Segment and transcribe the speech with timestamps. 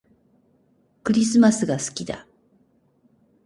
[1.03, 2.25] クリスマスが好きだ